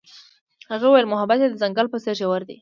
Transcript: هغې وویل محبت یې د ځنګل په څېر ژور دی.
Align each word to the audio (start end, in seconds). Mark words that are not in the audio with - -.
هغې 0.71 0.87
وویل 0.87 1.11
محبت 1.11 1.37
یې 1.41 1.47
د 1.49 1.55
ځنګل 1.61 1.87
په 1.89 1.97
څېر 2.03 2.15
ژور 2.21 2.41
دی. 2.49 2.57